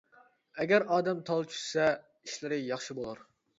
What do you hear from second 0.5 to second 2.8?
ئەگەر ئادەم تال چۈشىسە، ئىشلىرى